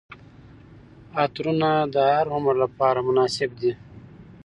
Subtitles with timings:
[1.21, 3.71] عطرونه د هر عمر لپاره مناسب دي.